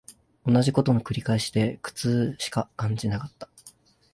[0.47, 3.49] 同じ事の繰り返しで苦痛しか感じなかった